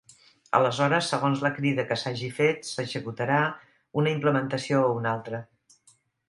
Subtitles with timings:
[0.59, 3.37] Aleshores segons la crida que s'hagi fet s'executarà
[4.03, 5.45] una implementació o una altra.